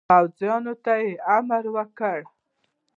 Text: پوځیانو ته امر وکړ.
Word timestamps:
پوځیانو 0.09 0.73
ته 0.83 0.93
امر 1.37 1.63
وکړ. 1.75 2.17